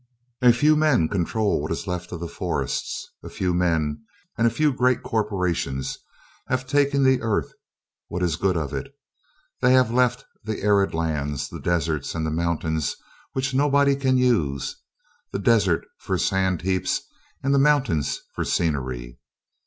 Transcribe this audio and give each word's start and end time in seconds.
A 0.41 0.51
few 0.51 0.75
men 0.75 1.09
control 1.09 1.61
what 1.61 1.71
is 1.71 1.85
left 1.85 2.11
of 2.11 2.19
the 2.19 2.27
forests, 2.27 3.11
a 3.23 3.29
few 3.29 3.53
men 3.53 4.03
and 4.35 4.47
a 4.47 4.49
few 4.49 4.73
great 4.73 5.03
corporations 5.03 5.99
have 6.47 6.65
taken 6.65 7.03
the 7.03 7.21
earth, 7.21 7.53
what 8.07 8.23
is 8.23 8.35
good 8.35 8.57
of 8.57 8.73
it. 8.73 8.91
They 9.61 9.73
have 9.73 9.93
left 9.93 10.25
the 10.43 10.63
arid 10.63 10.95
lands, 10.95 11.49
the 11.49 11.59
desert 11.61 12.15
and 12.15 12.25
the 12.25 12.31
mountains 12.31 12.95
which 13.33 13.53
nobody 13.53 13.95
can 13.95 14.17
use, 14.17 14.75
the 15.31 15.37
desert 15.37 15.85
for 15.99 16.17
sand 16.17 16.63
heaps 16.63 17.01
and 17.43 17.53
the 17.53 17.59
mountains 17.59 18.21
for 18.33 18.43
scenery. 18.43 19.19